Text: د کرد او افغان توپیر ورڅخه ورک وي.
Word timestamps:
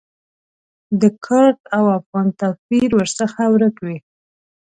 د 1.01 1.03
کرد 1.25 1.57
او 1.77 1.83
افغان 1.99 2.27
توپیر 2.39 2.89
ورڅخه 2.95 3.43
ورک 3.53 3.75
وي. 3.85 3.97